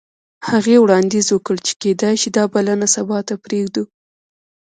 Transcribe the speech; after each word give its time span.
هغې 0.49 0.75
وړاندیز 0.79 1.27
وکړ 1.31 1.55
چې 1.67 1.73
کیدای 1.83 2.15
شي 2.21 2.29
دا 2.37 2.43
بلنه 2.53 2.87
سبا 2.95 3.17
ته 3.27 3.33
پریږدو 3.45 3.83